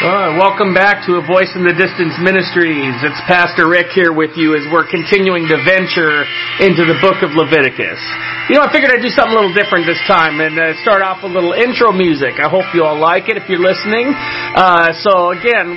[0.00, 2.96] Uh, welcome back to A Voice in the Distance Ministries.
[3.04, 6.24] It's Pastor Rick here with you as we're continuing to venture
[6.56, 8.00] into the book of Leviticus.
[8.48, 11.04] You know, I figured I'd do something a little different this time and uh, start
[11.04, 12.40] off with a little intro music.
[12.40, 14.08] I hope you all like it if you're listening.
[14.08, 15.76] Uh, so again,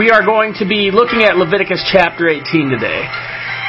[0.00, 3.04] we are going to be looking at Leviticus chapter 18 today.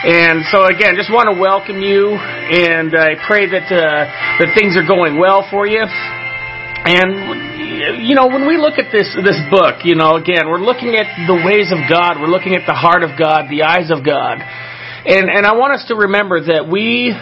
[0.07, 4.07] And so again, just want to welcome you and I pray that, uh,
[4.39, 5.83] that things are going well for you.
[5.83, 10.95] And you know, when we look at this this book, you know, again, we're looking
[10.95, 14.05] at the ways of God, we're looking at the heart of God, the eyes of
[14.05, 14.41] God.
[14.41, 17.13] And and I want us to remember that we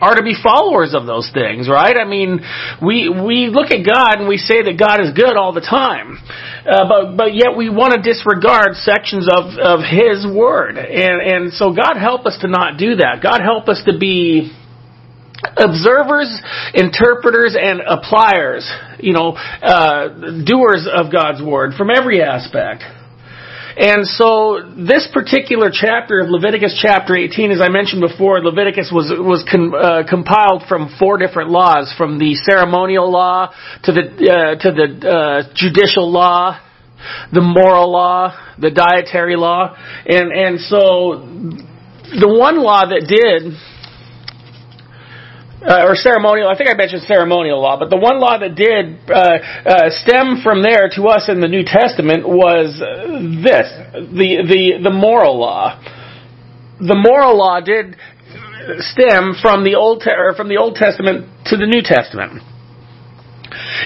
[0.00, 1.96] are to be followers of those things, right?
[1.96, 2.40] I mean,
[2.80, 6.16] we we look at God and we say that God is good all the time,
[6.64, 11.52] uh, but but yet we want to disregard sections of of His Word, and and
[11.52, 13.20] so God help us to not do that.
[13.22, 14.52] God help us to be
[15.56, 16.30] observers,
[16.74, 18.68] interpreters, and appliers,
[18.98, 22.82] you know, uh, doers of God's Word from every aspect.
[23.76, 29.10] And so this particular chapter of Leviticus chapter 18, as I mentioned before, Leviticus was,
[29.16, 33.52] was com, uh, compiled from four different laws, from the ceremonial law
[33.84, 36.60] to the, uh, to the uh, judicial law,
[37.32, 39.74] the moral law, the dietary law.
[40.04, 41.24] And, and so
[42.18, 43.54] the one law that did
[45.62, 46.48] uh, or ceremonial.
[46.48, 50.40] I think I mentioned ceremonial law, but the one law that did uh, uh, stem
[50.42, 52.78] from there to us in the New Testament was
[53.44, 53.68] this:
[54.12, 55.80] the the the moral law.
[56.80, 57.96] The moral law did
[58.78, 62.42] stem from the old te- from the Old Testament to the New Testament.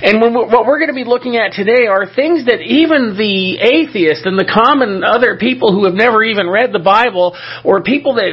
[0.03, 3.57] And we, what we're going to be looking at today are things that even the
[3.59, 8.15] atheist and the common other people who have never even read the Bible, or people
[8.15, 8.31] that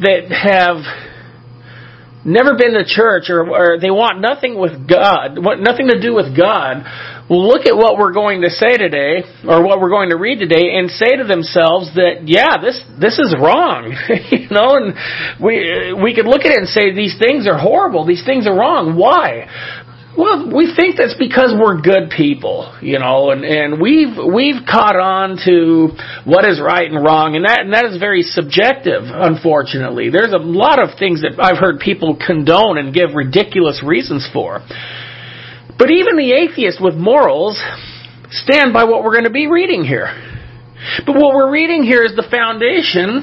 [0.00, 0.84] that have
[2.28, 6.14] never been to church or, or they want nothing with God, want nothing to do
[6.14, 6.84] with God,
[7.28, 10.38] will look at what we're going to say today or what we're going to read
[10.38, 13.90] today and say to themselves that yeah, this this is wrong,
[14.30, 14.94] you know, and
[15.40, 18.56] we we could look at it and say these things are horrible, these things are
[18.56, 18.96] wrong.
[18.96, 19.48] Why?
[20.18, 24.98] Well, we think that's because we're good people, you know, and, and we've we've caught
[24.98, 29.06] on to what is right and wrong, and that and that is very subjective.
[29.06, 34.28] Unfortunately, there's a lot of things that I've heard people condone and give ridiculous reasons
[34.32, 34.58] for.
[35.78, 37.54] But even the atheists with morals
[38.30, 40.10] stand by what we're going to be reading here.
[41.06, 43.22] But what we're reading here is the foundation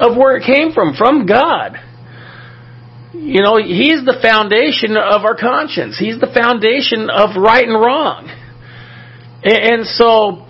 [0.00, 1.76] of where it came from, from God.
[3.12, 5.98] You know, He's the foundation of our conscience.
[5.98, 8.28] He's the foundation of right and wrong.
[9.42, 10.46] And so,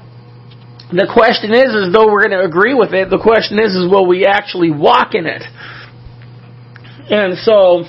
[0.90, 3.90] the question is, as though we're going to agree with it, the question is, is
[3.90, 5.42] will we actually walk in it?
[7.10, 7.84] And so,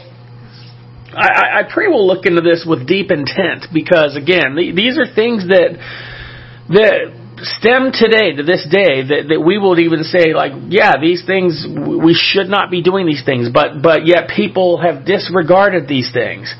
[1.13, 5.47] I, I pray we'll look into this with deep intent because, again, these are things
[5.47, 5.79] that
[6.69, 11.23] that stem today to this day that, that we will even say like yeah these
[11.25, 16.11] things we should not be doing these things but but yet people have disregarded these
[16.11, 16.53] things.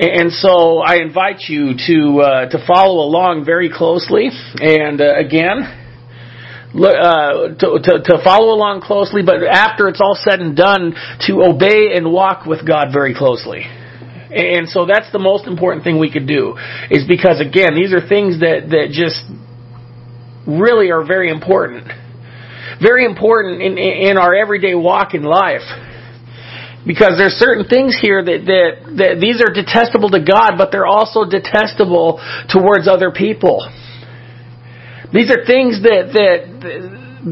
[0.00, 5.58] And so I invite you to uh, to follow along very closely and uh, again
[6.74, 10.94] uh, to, to, to follow along closely but after it's all said and done
[11.26, 13.66] to obey and walk with God very closely.
[14.30, 16.56] And so that's the most important thing we could do
[16.90, 19.24] is because again these are things that that just
[20.48, 21.86] really are very important.
[22.80, 25.66] Very important in, in our everyday walk in life.
[26.86, 30.86] Because there's certain things here that, that, that these are detestable to God, but they're
[30.88, 32.16] also detestable
[32.48, 33.60] towards other people.
[35.12, 36.38] These are things that, that,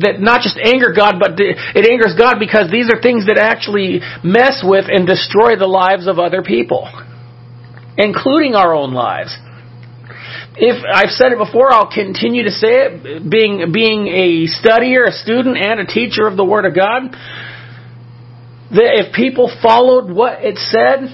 [0.03, 4.05] that not just anger God, but it angers God because these are things that actually
[4.21, 6.85] mess with and destroy the lives of other people,
[7.97, 9.33] including our own lives
[10.59, 15.13] if I've said it before, I'll continue to say it, being being a studier, a
[15.13, 17.13] student, and a teacher of the Word of God,
[18.73, 21.13] that if people followed what it said,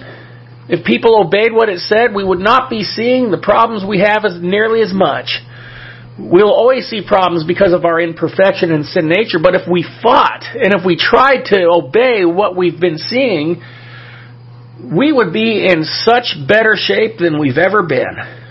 [0.69, 4.25] if people obeyed what it said, we would not be seeing the problems we have
[4.25, 5.43] as nearly as much.
[6.19, 10.45] We'll always see problems because of our imperfection and sin nature, but if we fought
[10.55, 13.61] and if we tried to obey what we've been seeing,
[14.95, 18.42] we would be in such better shape than we've ever been.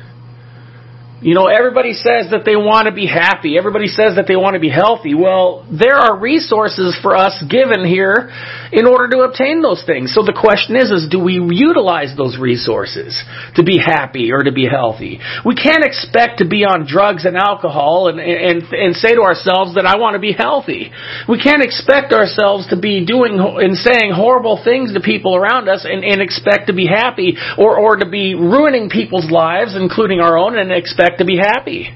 [1.21, 3.53] You know, everybody says that they want to be happy.
[3.53, 5.13] Everybody says that they want to be healthy.
[5.13, 8.33] Well, there are resources for us given here
[8.73, 10.17] in order to obtain those things.
[10.17, 13.13] So the question is, is do we utilize those resources
[13.53, 15.21] to be happy or to be healthy?
[15.45, 19.77] We can't expect to be on drugs and alcohol and, and, and say to ourselves
[19.77, 20.89] that I want to be healthy.
[21.29, 25.85] We can't expect ourselves to be doing and saying horrible things to people around us
[25.85, 30.33] and, and expect to be happy or, or to be ruining people's lives, including our
[30.33, 31.89] own, and expect expect to be happy.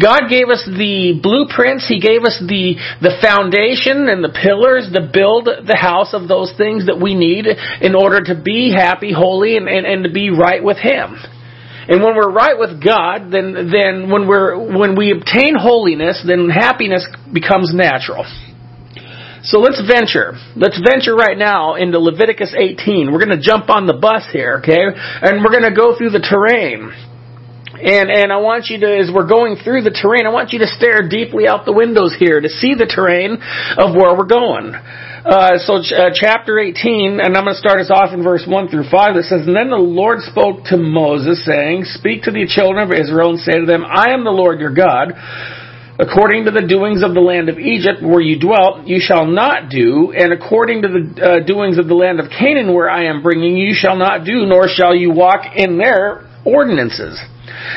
[0.00, 1.86] God gave us the blueprints.
[1.86, 6.52] He gave us the, the foundation and the pillars to build the house of those
[6.58, 10.30] things that we need in order to be happy, holy, and, and, and to be
[10.30, 11.14] right with Him.
[11.88, 16.50] And when we're right with God, then, then when we're, when we obtain holiness, then
[16.50, 18.26] happiness becomes natural.
[19.46, 20.34] So let's venture.
[20.56, 23.12] Let's venture right now into Leviticus 18.
[23.12, 24.82] We're going to jump on the bus here, okay?
[25.22, 26.90] And we're going to go through the terrain.
[27.78, 30.58] And, and I want you to, as we're going through the terrain, I want you
[30.60, 33.38] to stare deeply out the windows here to see the terrain
[33.78, 34.74] of where we're going.
[34.74, 38.42] Uh, so ch- uh, chapter 18, and I'm going to start us off in verse
[38.46, 39.16] 1 through 5.
[39.16, 42.90] It says, And then the Lord spoke to Moses, saying, Speak to the children of
[42.90, 45.14] Israel and say to them, I am the Lord your God.
[45.98, 49.68] According to the doings of the land of Egypt where you dwelt, you shall not
[49.68, 53.20] do, and according to the uh, doings of the land of Canaan where I am
[53.20, 57.18] bringing you, you shall not do, nor shall you walk in their ordinances.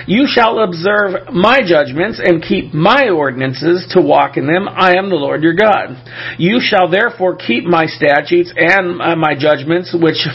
[0.07, 4.67] You shall observe my judgments and keep my ordinances to walk in them.
[4.67, 5.95] I am the Lord your God.
[6.37, 10.27] You shall therefore keep my statutes and my judgments, which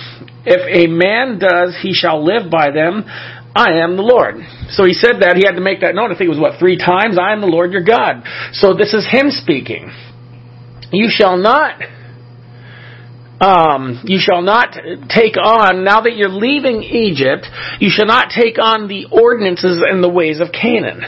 [0.44, 3.04] if a man does, he shall live by them.
[3.56, 4.36] I am the Lord.
[4.68, 5.36] So he said that.
[5.36, 6.12] He had to make that note.
[6.12, 7.18] I think it was what, three times?
[7.18, 8.22] I am the Lord your God.
[8.52, 9.90] So this is him speaking.
[10.92, 11.80] You shall not
[13.40, 14.72] um, you shall not
[15.08, 17.46] take on, now that you're leaving Egypt,
[17.80, 21.02] you shall not take on the ordinances and the ways of Canaan.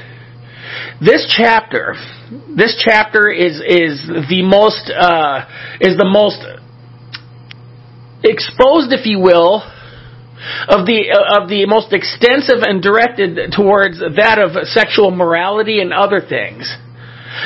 [1.00, 1.94] This chapter,
[2.54, 5.46] this chapter is, is the most, uh,
[5.80, 6.44] is the most
[8.22, 9.62] exposed, if you will,
[10.68, 16.20] of the of the most extensive and directed towards that of sexual morality and other
[16.20, 16.76] things.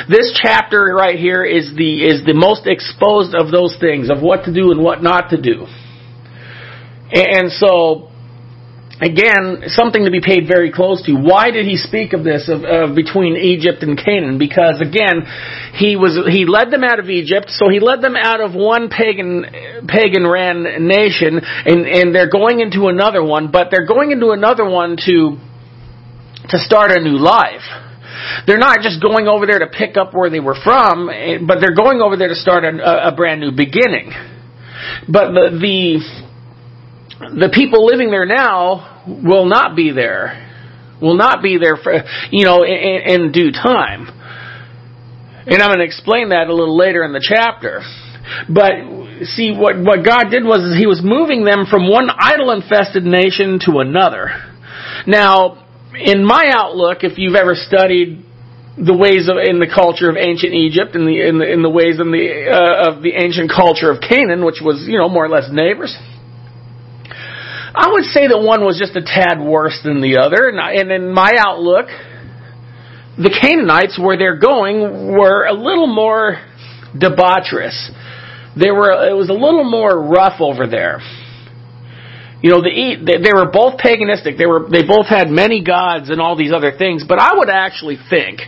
[0.09, 4.45] This chapter right here is the, is the most exposed of those things, of what
[4.45, 5.65] to do and what not to do.
[7.13, 8.09] And so,
[8.99, 11.13] again, something to be paid very close to.
[11.13, 14.37] Why did he speak of this of, of, between Egypt and Canaan?
[14.39, 15.21] Because again,
[15.73, 18.89] he was he led them out of Egypt, so he led them out of one
[18.89, 19.45] pagan
[19.87, 24.67] pagan ran nation, and and they're going into another one, but they're going into another
[24.67, 25.37] one to
[26.49, 27.61] to start a new life.
[28.45, 31.59] They're not just going over there to pick up where they were from, eh, but
[31.59, 34.11] they're going over there to start a, a brand new beginning.
[35.07, 36.23] But the, the
[37.39, 40.49] the people living there now will not be there.
[41.01, 41.93] Will not be there for
[42.31, 44.07] you know in, in due time.
[45.45, 47.81] And I'm going to explain that a little later in the chapter.
[48.47, 48.71] But
[49.35, 53.59] see, what, what God did was He was moving them from one idol infested nation
[53.67, 54.31] to another.
[55.05, 55.62] Now,
[55.95, 58.25] in my outlook, if you've ever studied
[58.77, 61.69] the ways of in the culture of ancient Egypt and the in the in the
[61.69, 65.25] ways in the uh, of the ancient culture of Canaan, which was you know more
[65.25, 65.93] or less neighbors.
[67.75, 70.73] I would say that one was just a tad worse than the other, and, I,
[70.73, 71.87] and in my outlook,
[73.17, 76.37] the Canaanites where they're going were a little more
[76.93, 77.73] debaucherous.
[78.55, 81.01] They were it was a little more rough over there.
[82.43, 84.37] You know, the, they, they were both paganistic.
[84.37, 87.07] They were, they both had many gods and all these other things.
[87.07, 88.43] But I would actually think,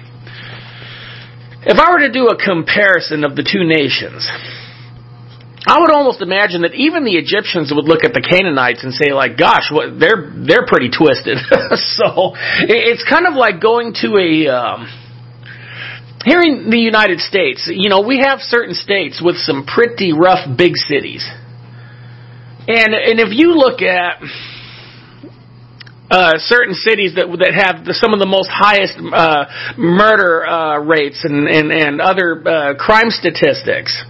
[1.64, 4.28] if I were to do a comparison of the two nations,
[5.66, 9.16] I would almost imagine that even the Egyptians would look at the Canaanites and say,
[9.16, 11.40] like, gosh, what, they're, they're pretty twisted.
[11.96, 12.36] so,
[12.68, 14.92] it's kind of like going to a, um,
[16.28, 20.44] here in the United States, you know, we have certain states with some pretty rough
[20.52, 21.24] big cities.
[22.67, 24.22] And and if you look at
[26.10, 29.45] uh, certain cities that that have the, some of the most highest uh,
[29.77, 34.03] murder uh, rates and and and other uh, crime statistics,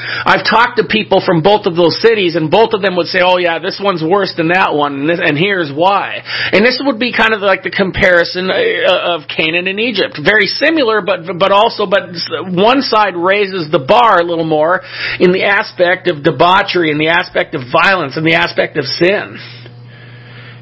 [0.00, 3.20] I've talked to people from both of those cities, and both of them would say,
[3.22, 6.80] "Oh yeah, this one's worse than that one, and, this, and here's why." And this
[6.84, 11.26] would be kind of like the comparison uh, of Canaan and Egypt, very similar, but
[11.38, 12.10] but also, but
[12.52, 14.80] one side raises the bar a little more
[15.18, 19.38] in the aspect of debauchery, in the aspect of violence, in the aspect of sin,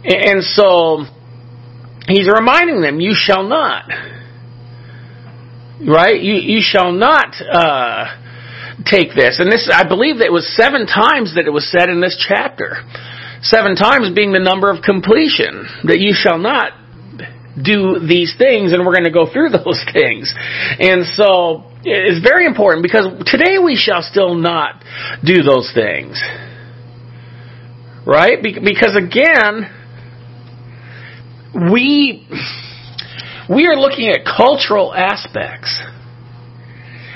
[0.04, 1.04] and so
[2.06, 3.84] he's reminding them, "You shall not."
[5.80, 6.20] Right?
[6.20, 7.36] You you shall not.
[7.40, 8.06] Uh,
[8.90, 9.38] take this.
[9.38, 12.16] And this, I believe that it was seven times that it was said in this
[12.16, 12.82] chapter.
[13.42, 16.72] Seven times being the number of completion, that you shall not
[17.54, 20.34] do these things, and we're going to go through those things.
[20.78, 24.82] And so, it's very important because today we shall still not
[25.24, 26.20] do those things.
[28.04, 28.42] Right?
[28.42, 29.70] Because again,
[31.70, 32.26] we,
[33.48, 35.80] we are looking at cultural aspects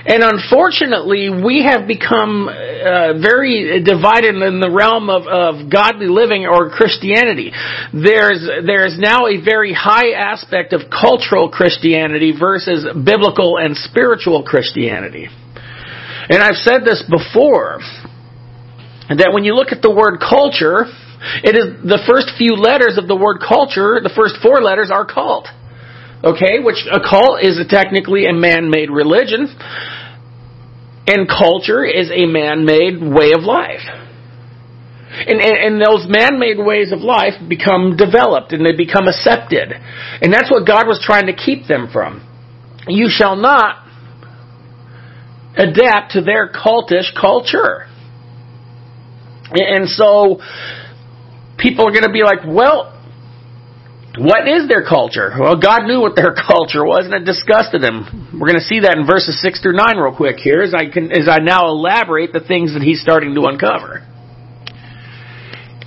[0.05, 6.45] And unfortunately, we have become uh, very divided in the realm of, of godly living
[6.45, 7.53] or Christianity.
[7.95, 15.29] There's there's now a very high aspect of cultural Christianity versus biblical and spiritual Christianity.
[16.29, 17.79] And I've said this before
[19.09, 20.87] that when you look at the word culture,
[21.47, 25.07] it is the first few letters of the word culture, the first four letters are
[25.07, 25.47] cult.
[26.25, 29.49] Okay, which a cult is technically a man-made religion,
[31.07, 33.83] and culture is a man-made way of life.
[35.15, 39.71] And, and, and, those man-made ways of life become developed and they become accepted.
[40.23, 42.27] And that's what God was trying to keep them from.
[42.89, 43.85] You shall not
[45.55, 47.87] adapt to their cultish culture.
[49.51, 50.41] And so,
[51.59, 52.92] people are going to be like, well,
[54.19, 55.33] what is their culture?
[55.39, 58.29] Well, God knew what their culture was, and it disgusted him.
[58.35, 60.91] We're going to see that in verses six through nine, real quick here, as I
[60.91, 64.07] can, as I now elaborate the things that he's starting to uncover.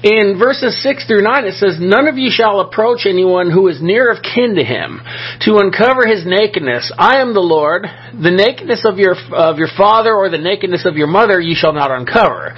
[0.05, 3.81] In verses 6 through 9 it says, None of you shall approach anyone who is
[3.81, 5.01] near of kin to him,
[5.41, 6.93] to uncover his nakedness.
[6.95, 7.87] I am the Lord.
[8.13, 11.73] The nakedness of your, of your father or the nakedness of your mother you shall
[11.73, 12.53] not uncover.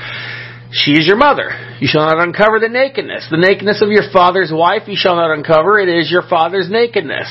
[0.77, 1.49] She is your mother.
[1.81, 3.27] You shall not uncover the nakedness.
[3.31, 5.79] The nakedness of your father's wife you shall not uncover.
[5.79, 7.25] It is your father's nakedness.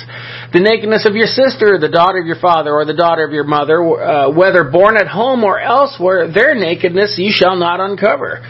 [0.53, 3.47] The nakedness of your sister, the daughter of your father, or the daughter of your
[3.47, 8.43] mother, uh, whether born at home or elsewhere, their nakedness you shall not uncover.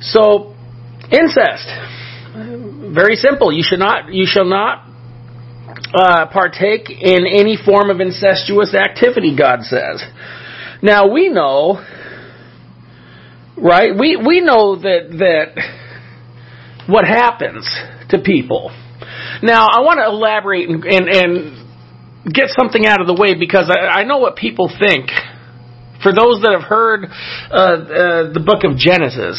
[0.00, 0.54] So,
[1.06, 1.70] incest.
[2.90, 3.52] Very simple.
[3.52, 4.88] You not, you shall not
[5.94, 10.02] uh, partake in any form of incestuous activity, God says.
[10.82, 11.78] Now we know
[13.56, 13.92] right?
[13.98, 17.68] We we know that that what happens
[18.10, 18.70] to people.
[19.42, 23.70] Now, I want to elaborate and, and, and get something out of the way because
[23.70, 25.10] I, I know what people think.
[26.02, 27.06] For those that have heard
[27.50, 29.38] uh, uh, the book of Genesis,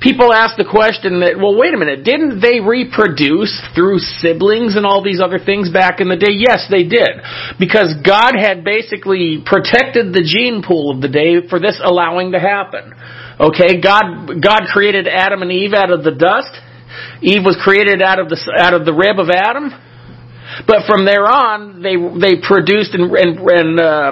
[0.00, 4.84] people ask the question that, well, wait a minute, didn't they reproduce through siblings and
[4.84, 6.36] all these other things back in the day?
[6.36, 7.20] Yes, they did.
[7.58, 12.40] Because God had basically protected the gene pool of the day for this allowing to
[12.40, 12.92] happen.
[13.40, 16.52] Okay, God, God created Adam and Eve out of the dust.
[17.20, 19.72] Eve was created out of the, out of the rib of Adam.
[20.66, 24.10] But from there on, they, they produced and, and, and uh,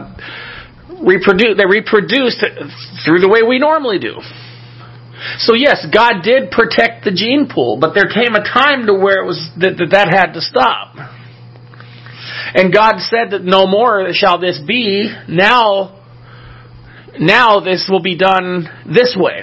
[1.01, 2.43] reproduced, they reproduced
[3.05, 4.19] through the way we normally do.
[5.39, 9.23] So yes, God did protect the gene pool, but there came a time to where
[9.23, 10.97] it was that that, that had to stop.
[12.55, 15.13] And God said that no more shall this be.
[15.29, 16.01] Now,
[17.19, 19.43] now this will be done this way.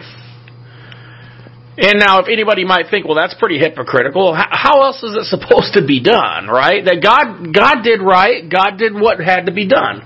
[1.78, 4.36] And now, if anybody might think, well, that's pretty hypocritical.
[4.36, 6.84] How else is it supposed to be done, right?
[6.84, 8.48] That God, God did right.
[8.50, 10.02] God did what had to be done.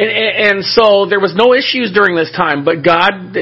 [0.00, 3.36] And, and, so there was no issues during this time, but God,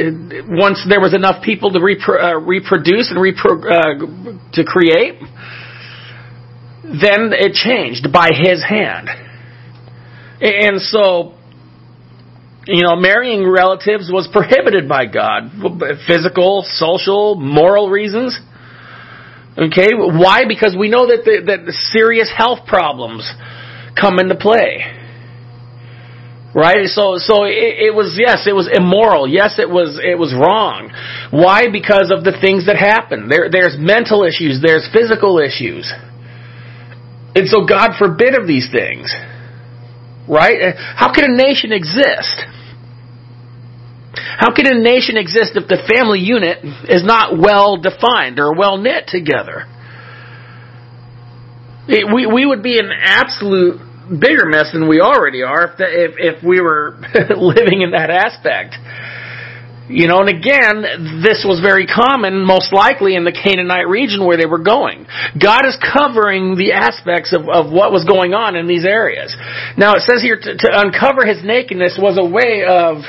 [0.50, 5.22] once there was enough people to repro, uh, reproduce and repro, uh, to create,
[6.82, 9.06] then it changed by His hand.
[10.40, 11.34] And so,
[12.66, 15.52] you know, marrying relatives was prohibited by God.
[16.08, 18.36] Physical, social, moral reasons.
[19.56, 20.42] Okay, why?
[20.48, 23.30] Because we know that the, that the serious health problems
[23.94, 24.97] come into play.
[26.58, 26.90] Right?
[26.90, 29.30] So, so it, it, was, yes, it was immoral.
[29.30, 30.90] Yes, it was, it was wrong.
[31.30, 31.70] Why?
[31.70, 33.30] Because of the things that happened.
[33.30, 35.86] There, there's mental issues, there's physical issues.
[37.38, 39.14] And so God forbid of these things.
[40.26, 40.74] Right?
[40.74, 42.42] How can a nation exist?
[44.18, 46.58] How can a nation exist if the family unit
[46.90, 49.62] is not well defined or well knit together?
[51.86, 56.12] we, we would be an absolute bigger mess than we already are if the, if,
[56.16, 56.96] if we were
[57.36, 58.76] living in that aspect.
[59.88, 64.36] You know, and again, this was very common, most likely in the Canaanite region where
[64.36, 65.06] they were going.
[65.40, 69.34] God is covering the aspects of, of what was going on in these areas.
[69.80, 73.00] Now it says here to, to uncover his nakedness was a way of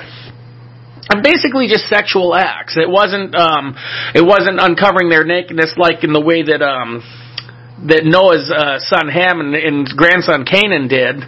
[1.20, 2.78] basically just sexual acts.
[2.78, 3.76] It wasn't um,
[4.16, 7.04] it wasn't uncovering their nakedness like in the way that um,
[7.88, 11.24] that Noah's uh, son Ham and, and grandson Canaan did.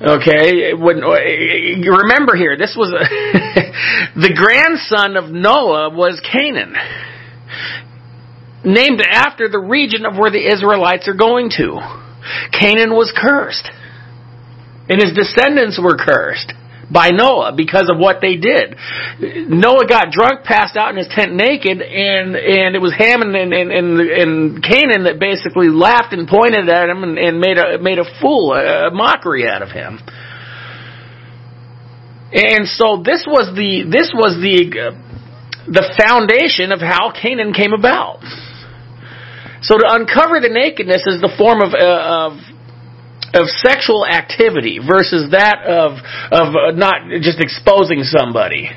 [0.00, 3.04] Okay, when remember here, this was a
[4.20, 6.74] the grandson of Noah was Canaan,
[8.64, 11.80] named after the region of where the Israelites are going to.
[12.52, 13.68] Canaan was cursed,
[14.88, 16.54] and his descendants were cursed
[16.92, 18.76] by Noah because of what they did.
[19.20, 23.34] Noah got drunk, passed out in his tent naked, and and it was Ham and
[23.34, 27.78] and, and, and Canaan that basically laughed and pointed at him and, and made a
[27.78, 29.98] made a fool, a mockery out of him.
[32.32, 34.94] And so this was the this was the
[35.66, 38.22] the foundation of how Canaan came about.
[39.62, 42.32] So to uncover the nakedness is the form of uh, of
[43.34, 45.92] of sexual activity versus that of
[46.32, 48.68] of uh, not just exposing somebody.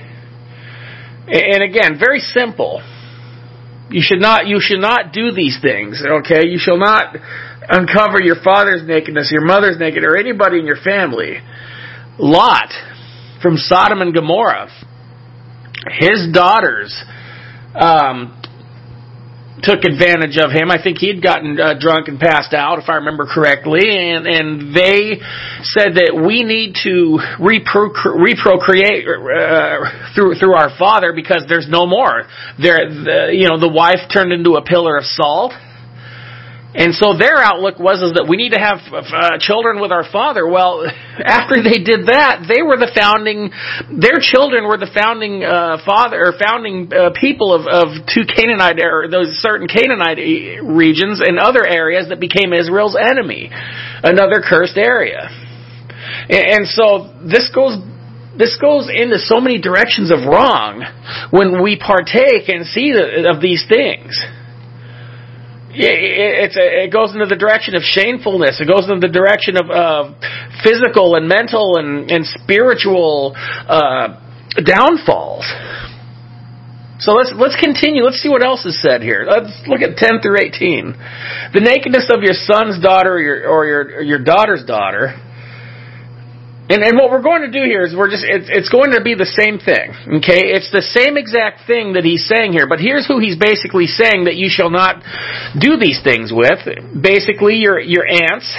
[1.25, 2.81] And again, very simple.
[3.89, 6.47] You should not you should not do these things, okay?
[6.47, 7.15] You shall not
[7.69, 11.37] uncover your father's nakedness, your mother's naked, or anybody in your family.
[12.19, 12.69] Lot
[13.41, 14.69] from Sodom and Gomorrah,
[15.99, 17.03] his daughters
[17.75, 18.39] um,
[19.63, 20.69] took advantage of him.
[20.69, 24.75] I think he'd gotten uh, drunk and passed out, if I remember correctly, and and
[24.75, 25.23] they
[25.63, 31.87] said that we need to repro- reprocreate uh, through through our father because there's no
[31.87, 32.27] more.
[32.59, 35.53] There, the, you know, the wife turned into a pillar of salt
[36.73, 40.09] and so their outlook was is that we need to have uh, children with our
[40.09, 40.41] father.
[40.49, 40.89] Well,
[41.21, 43.53] after they did that, they were the founding.
[43.93, 48.81] Their children were the founding uh, father or founding uh, people of, of two Canaanite
[48.81, 53.53] or those certain Canaanite regions and other areas that became Israel's enemy,
[54.01, 55.29] another cursed area.
[56.25, 57.77] And, and so this goes
[58.33, 60.81] this goes into so many directions of wrong
[61.29, 64.17] when we partake and see the, of these things
[65.75, 68.61] it's a, it goes into the direction of shamefulness.
[68.61, 70.13] It goes into the direction of
[70.63, 74.19] physical and mental and, and spiritual uh,
[74.61, 75.45] downfalls.
[76.99, 78.03] So let's let's continue.
[78.03, 79.25] Let's see what else is said here.
[79.27, 80.95] Let's look at ten through eighteen.
[81.51, 85.11] The nakedness of your son's daughter or your or your, or your daughter's daughter
[86.73, 89.01] and, and what we're going to do here is we're just, it's, it's going to
[89.05, 89.93] be the same thing.
[90.17, 90.49] Okay?
[90.57, 94.25] It's the same exact thing that he's saying here, but here's who he's basically saying
[94.25, 95.05] that you shall not
[95.53, 96.65] do these things with.
[96.97, 98.49] Basically, your, your aunts,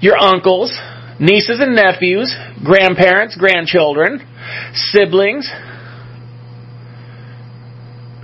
[0.00, 0.72] your uncles,
[1.20, 2.32] nieces and nephews,
[2.64, 4.24] grandparents, grandchildren,
[4.72, 5.44] siblings,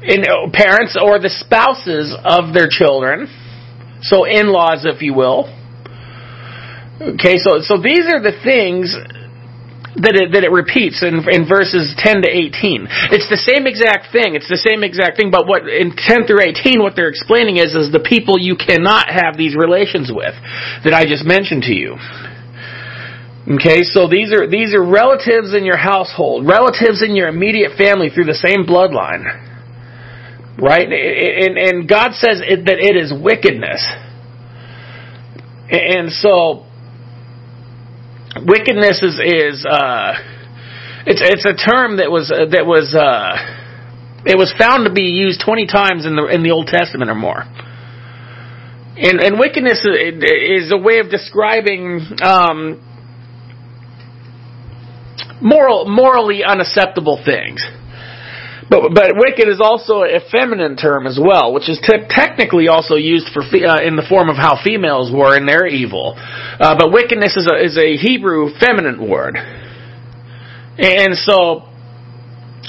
[0.01, 3.29] and uh, parents or the spouses of their children.
[4.01, 5.58] So in-laws, if you will
[6.99, 8.91] Okay, so so these are the things
[9.99, 12.87] that it, that it repeats in, in verses 10 to 18.
[13.11, 14.39] It's the same exact thing.
[14.39, 17.75] It's the same exact thing, but what in 10 through 18, what they're explaining is,
[17.75, 20.35] is the people you cannot have these relations with
[20.87, 21.99] that I just mentioned to you.
[23.59, 28.13] Okay, so these are, these are relatives in your household, relatives in your immediate family
[28.13, 29.25] through the same bloodline.
[30.61, 30.85] Right?
[30.85, 33.81] And, and God says it, that it is wickedness.
[35.71, 36.68] And so,
[38.47, 40.15] wickedness is is uh,
[41.07, 43.37] it's it's a term that was uh, that was uh,
[44.27, 47.15] it was found to be used twenty times in the in the Old Testament or
[47.15, 47.45] more.
[49.01, 52.83] And, and wickedness is a way of describing um,
[55.41, 57.65] moral morally unacceptable things.
[58.71, 62.97] But, but wicked is also a feminine term as well, which is te- technically also
[62.97, 66.15] used for uh, in the form of how females were in their evil.
[66.17, 69.37] Uh, but wickedness is a, is a Hebrew feminine word,
[70.77, 71.65] and so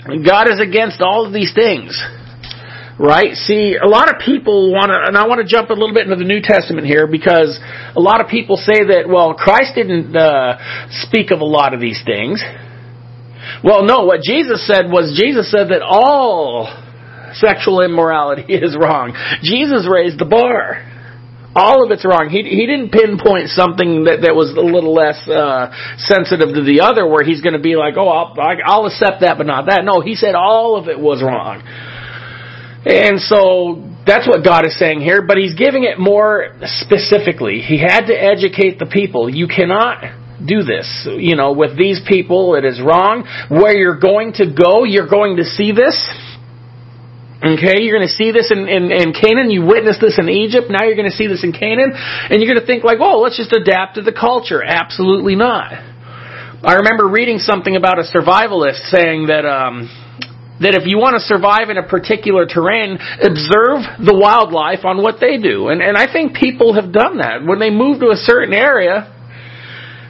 [0.08, 2.02] God is against all of these things.
[2.98, 3.34] Right?
[3.36, 6.04] See, a lot of people want to, and I want to jump a little bit
[6.04, 7.58] into the New Testament here because
[7.96, 10.60] a lot of people say that, well, Christ didn't uh,
[11.08, 12.44] speak of a lot of these things.
[13.64, 16.72] Well, no, what Jesus said was Jesus said that all
[17.34, 19.14] sexual immorality is wrong.
[19.42, 20.86] Jesus raised the bar.
[21.56, 22.30] All of it's wrong.
[22.30, 26.82] He he didn't pinpoint something that that was a little less uh, sensitive to the
[26.86, 29.82] other, where he's going to be like, oh, I'll I'll accept that, but not that.
[29.84, 31.66] No, he said all of it was wrong.
[32.86, 37.60] And so that's what God is saying here, but he's giving it more specifically.
[37.60, 39.28] He had to educate the people.
[39.28, 40.06] You cannot
[40.46, 41.08] do this.
[41.08, 43.28] You know, with these people, it is wrong.
[43.50, 45.96] Where you're going to go, you're going to see this.
[47.40, 49.50] Okay, you're going to see this in, in, in Canaan.
[49.50, 50.68] You witnessed this in Egypt.
[50.70, 51.94] Now you're going to see this in Canaan.
[51.96, 54.62] And you're going to think like, oh, let's just adapt to the culture.
[54.62, 55.72] Absolutely not.
[55.72, 59.88] I remember reading something about a survivalist saying that, um,
[60.60, 65.22] that if you want to survive in a particular terrain, observe the wildlife on what
[65.22, 65.70] they do.
[65.70, 67.48] And, and I think people have done that.
[67.48, 69.16] When they move to a certain area,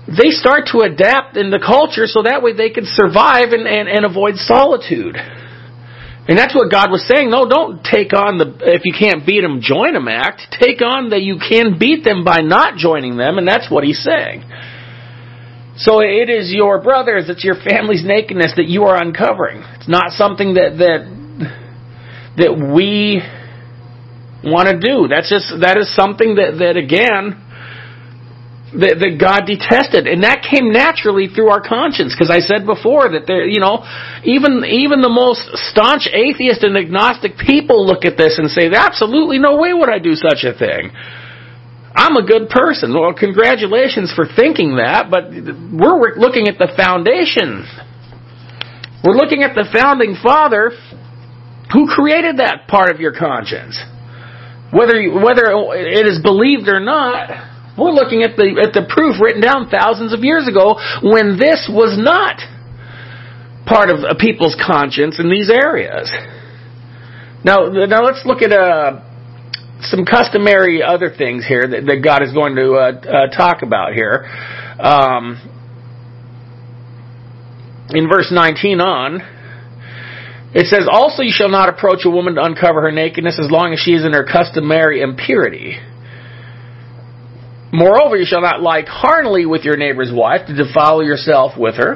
[0.09, 3.87] they start to adapt in the culture so that way they can survive and, and,
[3.87, 5.15] and avoid solitude.
[5.15, 7.29] And that's what God was saying.
[7.29, 10.53] No, don't take on the, if you can't beat them, join them act.
[10.61, 13.97] Take on that you can beat them by not joining them, and that's what He's
[13.97, 14.45] saying.
[15.77, 19.63] So it is your brothers, it's your family's nakedness that you are uncovering.
[19.79, 21.01] It's not something that that
[22.37, 23.23] that we
[24.43, 25.07] want to do.
[25.07, 27.41] That's just that is something that that again
[28.73, 32.13] that, that God detested, and that came naturally through our conscience.
[32.13, 33.81] Because I said before that there, you know,
[34.23, 35.41] even even the most
[35.73, 39.97] staunch atheist and agnostic people look at this and say, "Absolutely no way would I
[39.97, 40.93] do such a thing."
[41.95, 42.93] I'm a good person.
[42.93, 47.65] Well, congratulations for thinking that, but we're looking at the foundation.
[49.03, 50.71] We're looking at the founding father
[51.73, 53.79] who created that part of your conscience.
[54.71, 59.41] Whether whether it is believed or not, we're looking at the at the proof written
[59.41, 62.41] down thousands of years ago when this was not
[63.65, 66.11] part of a people's conscience in these areas.
[67.43, 69.05] Now, now let's look at a
[69.81, 73.93] some customary other things here that, that God is going to uh, uh, talk about
[73.93, 74.25] here.
[74.79, 75.39] Um,
[77.91, 79.21] in verse 19 on,
[80.53, 83.71] it says, Also you shall not approach a woman to uncover her nakedness as long
[83.73, 85.77] as she is in her customary impurity.
[87.79, 91.95] Moreover, you shall not lie carnally with your neighbor's wife to defile yourself with her.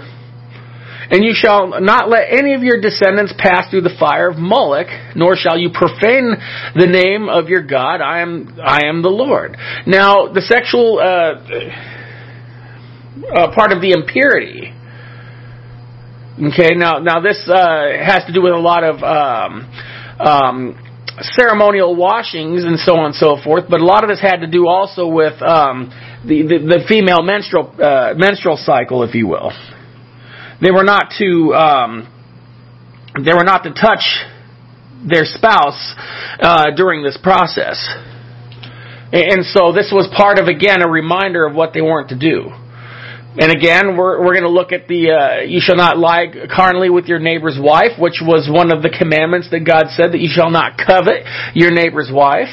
[1.12, 4.88] And you shall not let any of your descendants pass through the fire of Moloch,
[5.14, 6.38] nor shall you profane
[6.74, 8.00] the name of your God.
[8.00, 9.58] I am, I am the Lord.
[9.86, 11.44] Now, the sexual uh,
[13.36, 14.72] uh, part of the impurity.
[16.34, 19.70] Okay, now now this uh, has to do with a lot of um,
[20.20, 20.83] um,
[21.22, 24.48] ceremonial washings and so on and so forth, but a lot of this had to
[24.48, 25.90] do also with um,
[26.26, 29.52] the, the, the female menstrual uh, menstrual cycle, if you will.
[30.62, 32.08] They were not to um,
[33.24, 34.26] they were not to touch
[35.06, 35.96] their spouse
[36.40, 37.78] uh, during this process,
[39.12, 42.50] and so this was part of again a reminder of what they weren't to do.
[43.36, 46.92] And again, we're we're going to look at the uh, you shall not lie carnally
[46.92, 50.30] with your neighbor's wife, which was one of the commandments that God said that you
[50.32, 52.50] shall not covet your neighbor's wife.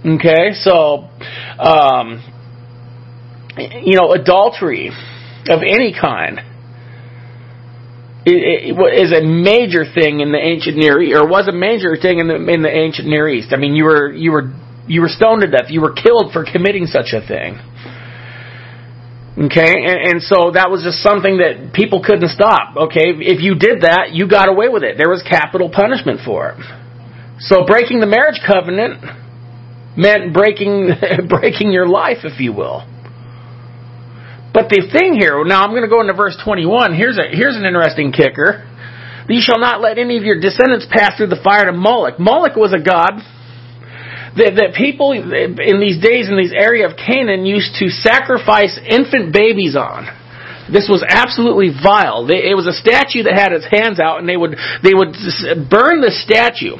[0.00, 1.10] Okay, so
[1.60, 2.24] um,
[3.84, 4.88] you know adultery
[5.48, 6.40] of any kind
[8.24, 12.28] is a major thing in the ancient Near East, or was a major thing in
[12.28, 13.48] the in the ancient Near East.
[13.52, 14.52] I mean, you were you were
[14.88, 15.68] you were stoned to death.
[15.68, 17.60] You were killed for committing such a thing.
[19.38, 22.76] Okay, and, and so that was just something that people couldn't stop.
[22.90, 24.98] Okay, if you did that, you got away with it.
[24.98, 26.58] There was capital punishment for it.
[27.38, 29.00] So breaking the marriage covenant
[29.96, 30.90] meant breaking
[31.28, 32.84] breaking your life, if you will.
[34.52, 36.92] But the thing here, now I'm going to go into verse 21.
[36.94, 38.66] Here's a here's an interesting kicker.
[39.30, 42.18] You shall not let any of your descendants pass through the fire to Moloch.
[42.18, 43.22] Moloch was a god
[44.36, 49.34] that, that people in these days in this area of Canaan used to sacrifice infant
[49.34, 50.06] babies on.
[50.70, 52.30] This was absolutely vile.
[52.30, 54.54] It was a statue that had its hands out, and they would
[54.86, 55.18] they would
[55.66, 56.78] burn the statue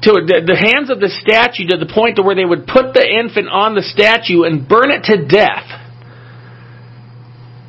[0.00, 3.04] to the hands of the statue to the point to where they would put the
[3.04, 5.81] infant on the statue and burn it to death.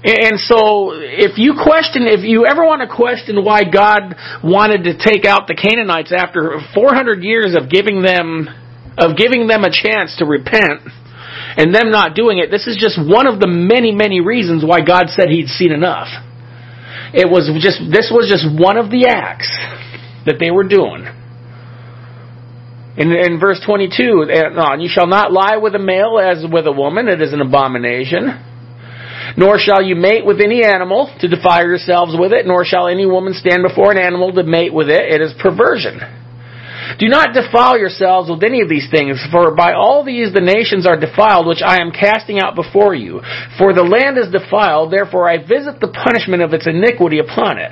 [0.03, 4.99] And so, if you question, if you ever want to question why God wanted to
[4.99, 8.51] take out the Canaanites after 400 years of giving them,
[8.99, 10.83] of giving them a chance to repent,
[11.55, 14.83] and them not doing it, this is just one of the many, many reasons why
[14.83, 16.11] God said He'd seen enough.
[17.15, 19.47] It was just, this was just one of the acts
[20.25, 21.07] that they were doing.
[22.97, 26.67] In, in verse 22, and uh, you shall not lie with a male as with
[26.67, 28.51] a woman, it is an abomination.
[29.37, 33.05] Nor shall you mate with any animal to defile yourselves with it, nor shall any
[33.05, 35.13] woman stand before an animal to mate with it.
[35.13, 35.99] It is perversion.
[36.99, 40.85] Do not defile yourselves with any of these things, for by all these the nations
[40.85, 43.21] are defiled, which I am casting out before you.
[43.57, 47.71] For the land is defiled, therefore I visit the punishment of its iniquity upon it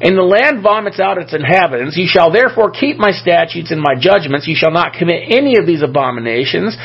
[0.00, 1.96] and the land vomits out its inhabitants.
[1.96, 4.48] You shall therefore keep my statutes and my judgments.
[4.48, 6.76] You shall not commit any of these abominations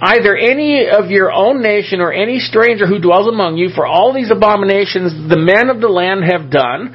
[0.00, 4.12] either any of your own nation or any stranger who dwells among you, for all
[4.14, 6.94] these abominations the men of the land have done,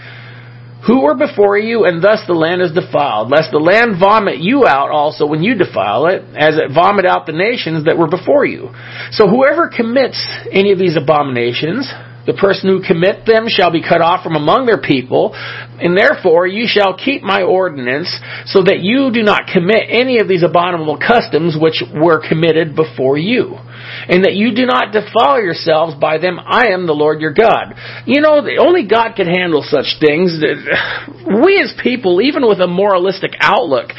[0.85, 4.67] who were before you, and thus the land is defiled, lest the land vomit you
[4.67, 8.45] out also when you defile it, as it vomit out the nations that were before
[8.45, 8.69] you.
[9.11, 11.91] So whoever commits any of these abominations,
[12.25, 16.47] the person who commit them shall be cut off from among their people, and therefore
[16.47, 18.09] you shall keep my ordinance,
[18.45, 23.17] so that you do not commit any of these abominable customs which were committed before
[23.17, 23.53] you,
[24.09, 26.39] and that you do not defile yourselves by them.
[26.39, 27.73] I am the Lord your God.
[28.05, 30.41] You know, only God can handle such things.
[30.41, 33.91] We as people, even with a moralistic outlook,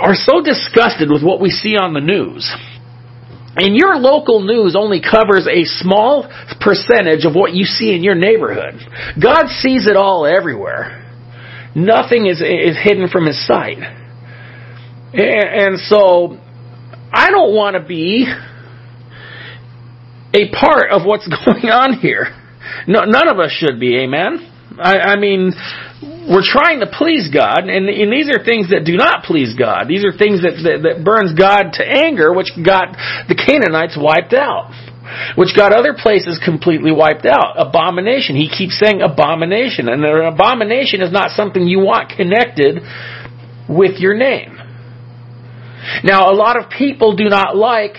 [0.00, 2.50] are so disgusted with what we see on the news.
[3.56, 6.28] And your local news only covers a small
[6.60, 8.80] percentage of what you see in your neighborhood.
[9.22, 11.00] God sees it all everywhere.
[11.76, 13.78] Nothing is, is hidden from His sight.
[15.12, 16.38] And, and so,
[17.12, 18.26] I don't want to be
[20.34, 22.26] a part of what's going on here.
[22.88, 24.50] No, none of us should be, amen?
[24.78, 25.52] I, I mean,
[26.02, 29.86] we're trying to please God, and, and, these are things that do not please God.
[29.88, 32.96] These are things that, that, that burns God to anger, which got
[33.28, 34.72] the Canaanites wiped out.
[35.36, 37.54] Which got other places completely wiped out.
[37.58, 38.36] Abomination.
[38.36, 39.86] He keeps saying abomination.
[39.88, 42.80] And an abomination is not something you want connected
[43.68, 44.56] with your name.
[46.02, 47.96] Now, a lot of people do not like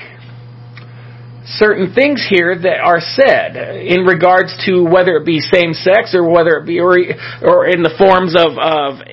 [1.45, 6.27] certain things here that are said in regards to whether it be same sex or
[6.29, 6.97] whether it be or,
[7.41, 9.05] or in the forms of, of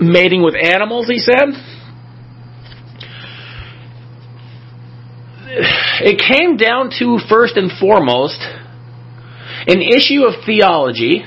[0.00, 1.54] mating with animals he said?
[6.02, 8.38] It came down to first and foremost
[9.66, 11.24] an issue of theology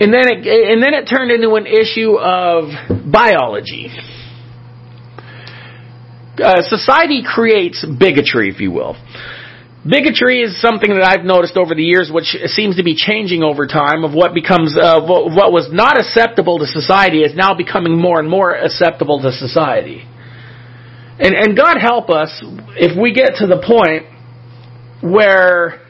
[0.00, 2.64] and then it and then it turned into an issue of
[3.10, 3.88] biology
[6.38, 8.96] uh, society creates bigotry, if you will.
[9.84, 13.66] Bigotry is something that I've noticed over the years, which seems to be changing over
[13.66, 14.04] time.
[14.04, 18.30] Of what becomes uh, what was not acceptable to society is now becoming more and
[18.30, 20.06] more acceptable to society.
[21.18, 22.30] And and God help us
[22.78, 24.06] if we get to the point
[25.02, 25.82] where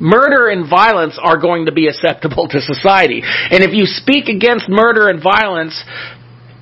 [0.00, 3.22] murder and violence are going to be acceptable to society.
[3.24, 5.82] And if you speak against murder and violence,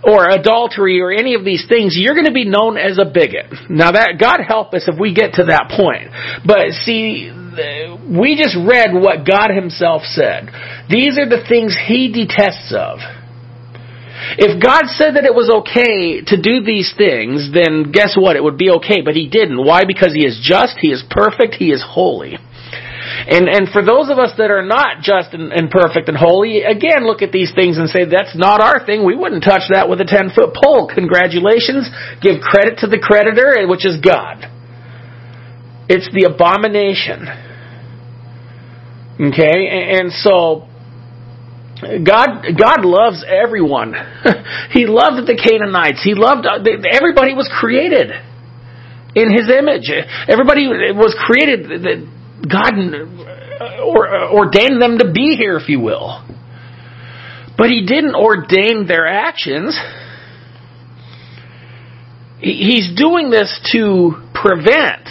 [0.06, 3.52] or adultery or any of these things, you're going to be known as a bigot.
[3.68, 6.08] Now that, God help us if we get to that point.
[6.46, 7.32] But see,
[8.06, 10.48] we just read what God Himself said.
[10.88, 13.00] These are the things He detests of.
[14.38, 18.36] If God said that it was okay to do these things, then guess what?
[18.36, 19.62] It would be okay, but He didn't.
[19.62, 19.82] Why?
[19.86, 22.38] Because He is just, He is perfect, He is holy.
[23.06, 26.62] And, and for those of us that are not just and, and perfect and holy,
[26.62, 29.04] again, look at these things and say, that's not our thing.
[29.04, 30.90] We wouldn't touch that with a 10 foot pole.
[30.92, 31.88] Congratulations.
[32.20, 34.44] Give credit to the creditor, eh, which is God.
[35.88, 37.26] It's the abomination.
[39.20, 39.58] Okay?
[39.70, 40.66] And, and so,
[41.80, 43.94] God, God loves everyone.
[44.72, 46.02] he loved the Canaanites.
[46.02, 46.58] He loved, uh,
[46.90, 48.10] everybody was created
[49.16, 49.88] in His image.
[50.28, 51.84] Everybody was created,
[52.42, 56.22] God uh, uh, ordained them to be here, if you will.
[57.56, 59.78] But He didn't ordain their actions.
[62.38, 65.08] He's doing this to prevent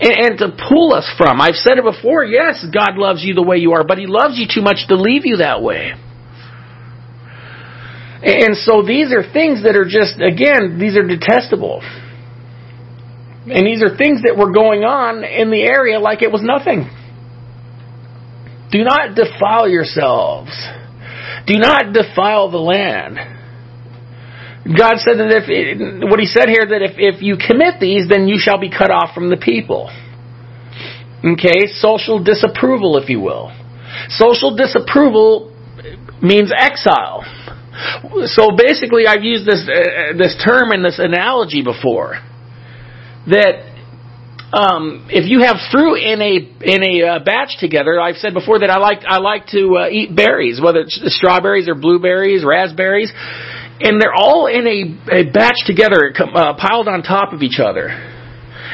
[0.00, 1.40] and, to pull us from.
[1.40, 4.38] I've said it before, yes, God loves you the way you are, but He loves
[4.38, 5.92] you too much to leave you that way.
[8.22, 11.80] And so these are things that are just, again, these are detestable.
[13.46, 16.84] And these are things that were going on in the area like it was nothing.
[18.70, 20.52] Do not defile yourselves.
[21.46, 23.16] Do not defile the land.
[24.64, 28.08] God said that if, it, what He said here, that if, if you commit these,
[28.08, 29.88] then you shall be cut off from the people.
[31.24, 33.50] Okay, social disapproval, if you will.
[34.08, 35.48] Social disapproval
[36.22, 37.24] means exile.
[38.26, 42.20] So basically, I've used this uh, this term and this analogy before
[43.26, 43.70] that
[44.52, 48.60] um, if you have fruit in a in a uh, batch together, I've said before
[48.60, 53.12] that I like I like to uh, eat berries, whether it's strawberries or blueberries, raspberries,
[53.80, 57.88] and they're all in a, a batch together, uh, piled on top of each other.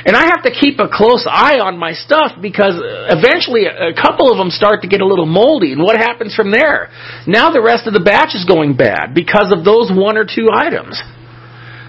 [0.06, 4.30] And I have to keep a close eye on my stuff because eventually a couple
[4.30, 5.72] of them start to get a little moldy.
[5.72, 6.90] And what happens from there?
[7.26, 10.48] Now the rest of the batch is going bad because of those one or two
[10.52, 11.02] items.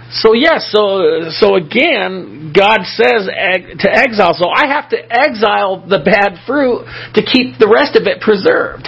[0.09, 4.33] So yes, so so again, God says to exile.
[4.33, 8.87] So I have to exile the bad fruit to keep the rest of it preserved.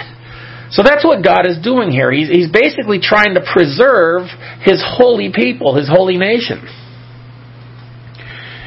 [0.70, 2.12] So that's what God is doing here.
[2.12, 4.28] He's, he's basically trying to preserve
[4.62, 6.62] His holy people, His holy nation.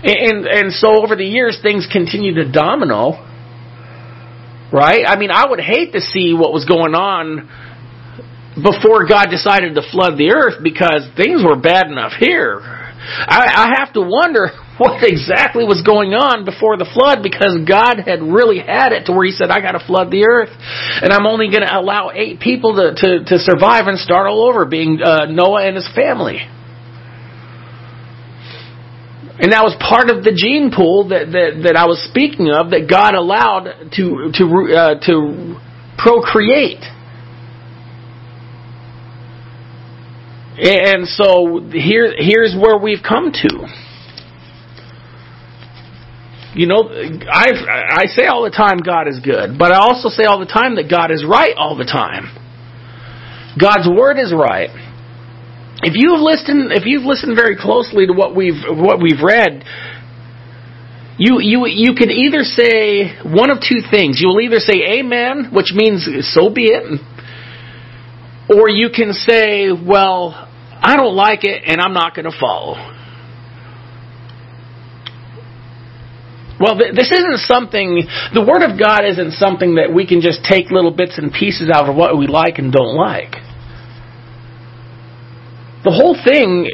[0.03, 3.29] And, and so over the years, things continue to domino.
[4.71, 5.05] Right?
[5.07, 7.49] I mean, I would hate to see what was going on
[8.55, 12.61] before God decided to flood the earth because things were bad enough here.
[12.61, 17.99] I, I have to wonder what exactly was going on before the flood because God
[18.05, 20.53] had really had it to where He said, I got to flood the earth.
[21.01, 24.47] And I'm only going to allow eight people to, to, to survive and start all
[24.47, 26.41] over, being uh, Noah and his family.
[29.33, 32.69] And that was part of the gene pool that, that, that I was speaking of
[32.69, 33.65] that God allowed
[33.97, 35.57] to, to, uh, to
[35.97, 36.85] procreate.
[40.57, 43.67] And so here, here's where we've come to.
[46.55, 47.49] You know, I
[47.97, 50.75] I say all the time God is good, but I also say all the time
[50.75, 52.29] that God is right all the time.
[53.59, 54.69] God's word is right.
[55.81, 59.65] If you've listened, if you've listened very closely to what we've what we've read,
[61.17, 64.21] you you you can either say one of two things.
[64.21, 67.01] You will either say Amen, which means so be it,
[68.49, 70.33] or you can say, Well,
[70.81, 72.75] I don't like it, and I'm not going to follow.
[76.59, 80.71] Well, this isn't something, the Word of God isn't something that we can just take
[80.71, 83.35] little bits and pieces out of what we like and don't like.
[85.83, 86.71] The whole thing,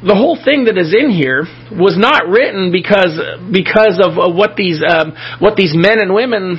[0.00, 3.20] the whole thing that is in here was not written because,
[3.52, 6.56] because of what these, um, what these men and women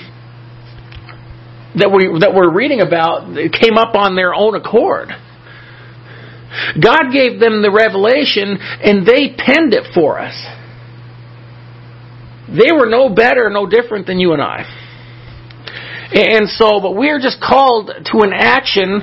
[1.77, 5.09] that we, that we're reading about came up on their own accord.
[6.81, 10.33] God gave them the revelation and they penned it for us.
[12.49, 14.65] They were no better, no different than you and I.
[16.11, 19.01] And so, but we are just called to an action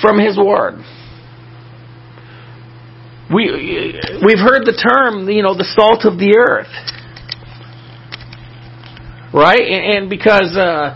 [0.00, 0.80] from His Word.
[3.28, 6.72] We, we've heard the term, you know, the salt of the earth.
[9.34, 9.60] Right?
[9.60, 10.94] And because, uh,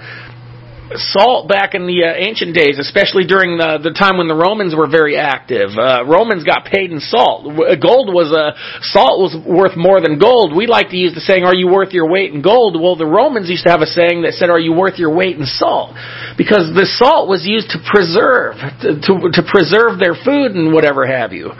[0.99, 4.75] salt back in the uh, ancient days, especially during the, the time when the Romans
[4.75, 5.71] were very active.
[5.79, 7.47] Uh, Romans got paid in salt.
[7.79, 10.51] Gold was a uh, salt was worth more than gold.
[10.51, 13.07] We like to use the saying, "Are you worth your weight in gold?" Well, the
[13.07, 15.95] Romans used to have a saying that said, "Are you worth your weight in salt?"
[16.35, 21.07] Because the salt was used to preserve to, to, to preserve their food and whatever
[21.07, 21.55] have you.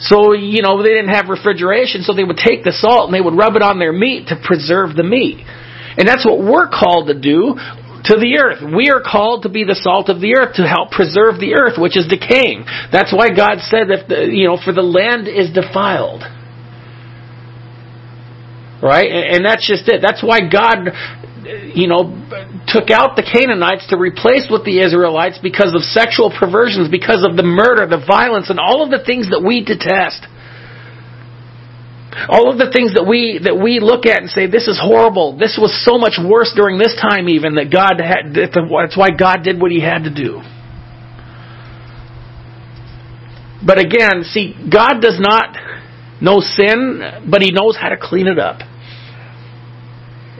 [0.00, 3.20] So, you know, they didn't have refrigeration, so they would take the salt and they
[3.20, 5.44] would rub it on their meat to preserve the meat.
[5.98, 7.60] And that's what we're called to do
[8.04, 8.64] to the earth.
[8.64, 11.76] We are called to be the salt of the earth to help preserve the earth,
[11.76, 12.64] which is decaying.
[12.92, 16.24] That's why God said that, the, you know, for the land is defiled.
[18.80, 19.12] Right?
[19.12, 20.00] And that's just it.
[20.00, 20.88] That's why God,
[21.76, 22.16] you know,
[22.64, 27.36] took out the Canaanites to replace with the Israelites because of sexual perversions, because of
[27.36, 30.24] the murder, the violence, and all of the things that we detest.
[32.28, 35.38] All of the things that we that we look at and say this is horrible.
[35.38, 39.42] This was so much worse during this time even that God had that's why God
[39.44, 40.42] did what he had to do.
[43.64, 45.54] But again, see God does not
[46.20, 48.58] know sin, but he knows how to clean it up.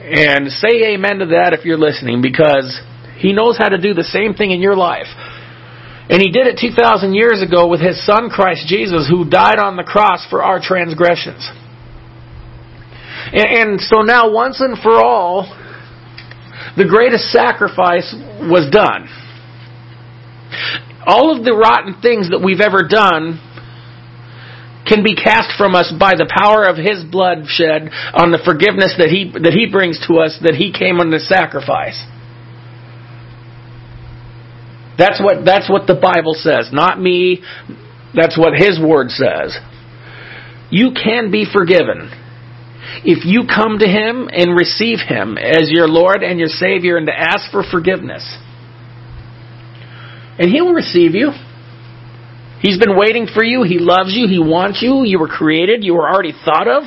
[0.01, 2.81] And say amen to that if you're listening because
[3.17, 5.07] he knows how to do the same thing in your life.
[6.09, 9.77] And he did it 2,000 years ago with his son Christ Jesus, who died on
[9.77, 11.47] the cross for our transgressions.
[13.33, 15.47] And, and so now, once and for all,
[16.77, 18.13] the greatest sacrifice
[18.47, 19.07] was done.
[21.05, 23.39] All of the rotten things that we've ever done
[24.87, 28.95] can be cast from us by the power of His blood shed on the forgiveness
[28.97, 31.99] that He, that He brings to us, that He came on the sacrifice.
[34.97, 37.41] That's what, that's what the Bible says, not me.
[38.13, 39.57] That's what His Word says.
[40.69, 42.11] You can be forgiven
[43.03, 47.07] if you come to Him and receive Him as your Lord and your Savior and
[47.07, 48.23] to ask for forgiveness.
[50.37, 51.31] And He will receive you.
[52.61, 53.63] He's been waiting for you.
[53.63, 54.27] He loves you.
[54.27, 55.03] He wants you.
[55.03, 55.83] You were created.
[55.83, 56.83] You were already thought of.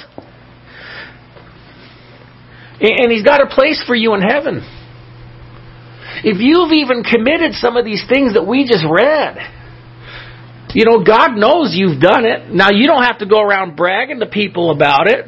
[2.81, 4.63] And He's got a place for you in heaven.
[6.23, 9.37] If you've even committed some of these things that we just read,
[10.75, 12.51] you know, God knows you've done it.
[12.51, 15.27] Now, you don't have to go around bragging to people about it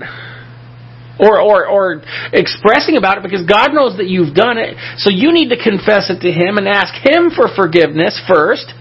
[1.19, 2.03] or, or, or
[2.33, 4.77] expressing about it because God knows that you've done it.
[4.99, 8.73] So you need to confess it to Him and ask Him for forgiveness first.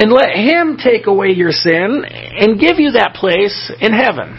[0.00, 4.38] And let Him take away your sin and give you that place in heaven.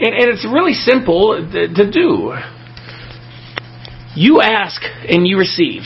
[0.00, 2.34] And, and it's really simple to do.
[4.16, 5.82] You ask and you receive.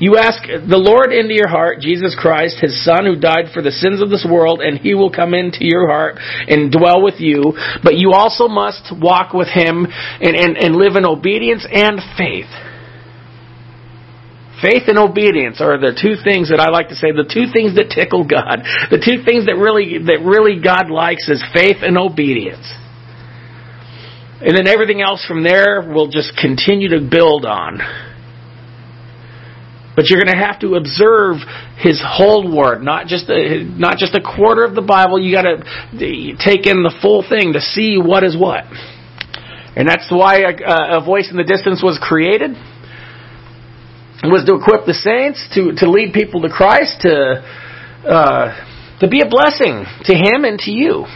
[0.00, 3.74] You ask the Lord into your heart, Jesus Christ, His Son who died for the
[3.74, 7.58] sins of this world, and He will come into your heart and dwell with you.
[7.82, 12.50] But you also must walk with Him and, and, and live in obedience and faith.
[14.62, 17.74] Faith and obedience are the two things that I like to say, the two things
[17.74, 18.62] that tickle God.
[18.90, 22.66] The two things that really, that really God likes is faith and obedience.
[24.42, 27.82] And then everything else from there will just continue to build on.
[29.98, 31.42] But you're going to have to observe
[31.76, 35.18] His whole Word, not just a, not just a quarter of the Bible.
[35.18, 35.58] You got to
[36.38, 38.62] take in the full thing to see what is what.
[39.74, 42.52] And that's why a, a voice in the distance was created.
[44.22, 47.42] It was to equip the saints, to, to lead people to Christ, to,
[48.06, 48.54] uh,
[49.00, 51.06] to be a blessing to Him and to you.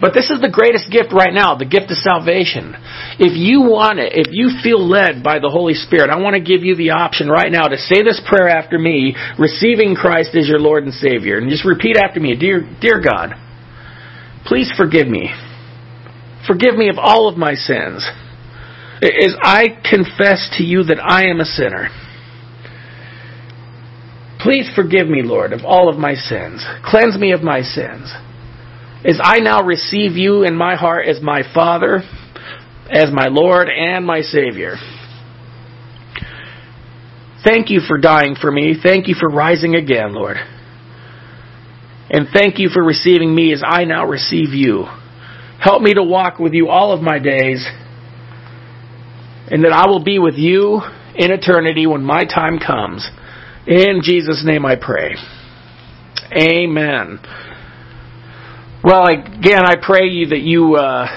[0.00, 2.74] But this is the greatest gift right now, the gift of salvation.
[3.18, 6.42] If you want it, if you feel led by the Holy Spirit, I want to
[6.42, 10.48] give you the option right now to say this prayer after me, receiving Christ as
[10.48, 11.38] your Lord and Savior.
[11.38, 13.38] And just repeat after me, Dear, dear God,
[14.44, 15.30] please forgive me.
[16.46, 18.04] Forgive me of all of my sins.
[19.00, 21.88] As I confess to you that I am a sinner.
[24.40, 26.66] Please forgive me, Lord, of all of my sins.
[26.84, 28.12] Cleanse me of my sins
[29.04, 32.02] is I now receive you in my heart as my Father,
[32.90, 34.76] as my Lord and my Savior.
[37.44, 38.74] Thank you for dying for me.
[38.82, 40.38] Thank you for rising again, Lord.
[42.08, 44.86] And thank you for receiving me as I now receive you.
[45.60, 47.66] Help me to walk with you all of my days,
[49.50, 50.80] and that I will be with you
[51.14, 53.08] in eternity when my time comes.
[53.66, 55.16] In Jesus' name I pray.
[56.36, 57.18] Amen.
[58.84, 61.08] Well, again, I pray you that you uh,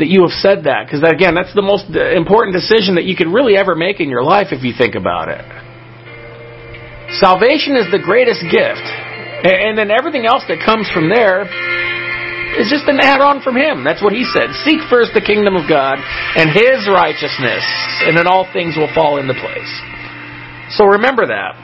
[0.00, 3.28] that you have said that because again, that's the most important decision that you could
[3.28, 5.44] really ever make in your life if you think about it.
[7.20, 8.80] Salvation is the greatest gift,
[9.44, 11.44] and then everything else that comes from there
[12.56, 13.84] is just an add-on from Him.
[13.84, 14.48] That's what He said.
[14.64, 17.64] Seek first the kingdom of God and His righteousness,
[18.08, 19.72] and then all things will fall into place.
[20.80, 21.60] So remember that.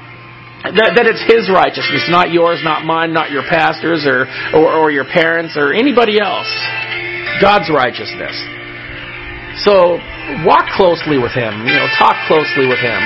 [0.66, 4.90] That, that it's His righteousness, not yours, not mine, not your pastors or, or, or
[4.90, 6.50] your parents or anybody else.
[7.38, 8.34] God's righteousness.
[9.62, 10.02] So
[10.42, 11.62] walk closely with Him.
[11.62, 13.00] You know, talk closely with Him,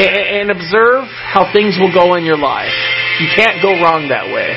[0.00, 2.72] and, observe how things will go in your life.
[3.20, 4.48] You can't go wrong that way.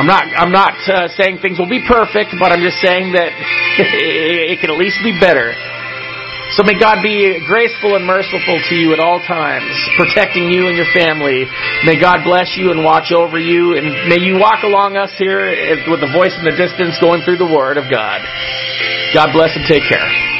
[0.00, 0.24] I'm not.
[0.24, 3.28] I'm not uh, saying things will be perfect, but I'm just saying that
[3.76, 5.52] it can at least be better.
[6.58, 10.76] So may God be graceful and merciful to you at all times, protecting you and
[10.76, 11.46] your family.
[11.86, 15.46] May God bless you and watch over you, and may you walk along us here
[15.86, 18.20] with the voice in the distance going through the Word of God.
[19.14, 20.39] God bless and take care.